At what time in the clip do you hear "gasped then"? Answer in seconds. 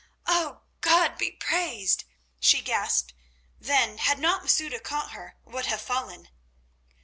2.63-3.99